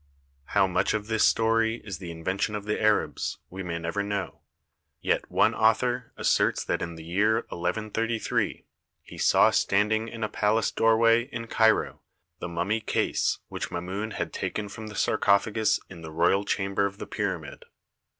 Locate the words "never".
3.77-4.01